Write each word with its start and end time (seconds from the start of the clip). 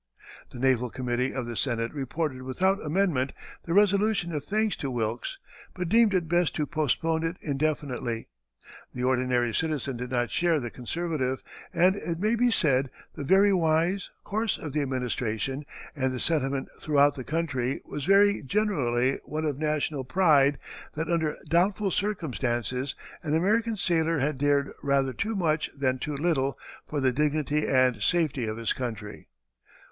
The 0.49 0.57
Naval 0.57 0.89
Committee 0.89 1.31
of 1.31 1.45
the 1.45 1.55
Senate 1.55 1.93
reported 1.93 2.41
without 2.41 2.83
amendment 2.83 3.33
the 3.65 3.73
resolution 3.75 4.33
of 4.33 4.43
thanks 4.43 4.75
to 4.77 4.89
Wilkes, 4.89 5.37
but 5.75 5.89
deemed 5.89 6.15
it 6.15 6.27
best 6.27 6.55
to 6.55 6.65
postpone 6.65 7.23
it 7.23 7.37
indefinitely. 7.39 8.27
The 8.95 9.03
ordinary 9.03 9.53
citizen 9.53 9.97
did 9.97 10.09
not 10.09 10.31
share 10.31 10.59
the 10.59 10.71
conservative, 10.71 11.43
and 11.71 11.95
it 11.95 12.17
may 12.17 12.33
be 12.33 12.49
said 12.49 12.89
the 13.13 13.23
very 13.23 13.53
wise, 13.53 14.09
course 14.23 14.57
of 14.57 14.73
the 14.73 14.81
administration, 14.81 15.67
and 15.95 16.11
the 16.11 16.19
sentiment 16.19 16.69
throughout 16.79 17.13
the 17.13 17.23
country 17.23 17.79
was 17.85 18.03
very 18.05 18.41
generally 18.41 19.19
one 19.23 19.45
of 19.45 19.59
national 19.59 20.03
pride 20.03 20.57
that 20.95 21.11
under 21.11 21.37
doubtful 21.47 21.91
circumstances 21.91 22.95
an 23.21 23.35
American 23.35 23.77
sailor 23.77 24.17
had 24.17 24.39
dared 24.39 24.71
rather 24.81 25.13
too 25.13 25.35
much 25.35 25.69
than 25.77 25.99
too 25.99 26.17
little 26.17 26.57
for 26.87 26.99
the 26.99 27.11
dignity 27.11 27.67
and 27.67 28.01
safety 28.01 28.47
of 28.47 28.57
his 28.57 28.73
country. 28.73 29.27